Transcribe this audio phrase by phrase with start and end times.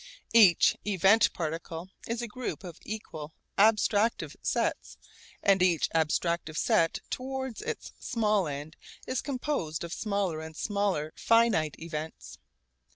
[0.33, 4.97] Each event particle is a group of equal abstractive sets
[5.43, 11.75] and each abstractive set towards its small end is composed of smaller and smaller finite
[11.77, 12.39] events.